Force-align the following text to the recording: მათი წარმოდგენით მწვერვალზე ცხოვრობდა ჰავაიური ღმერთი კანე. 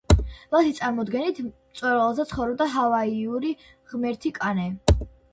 მათი 0.53 0.69
წარმოდგენით 0.75 1.41
მწვერვალზე 1.47 2.25
ცხოვრობდა 2.31 2.67
ჰავაიური 2.75 3.51
ღმერთი 3.93 4.33
კანე. 4.39 4.65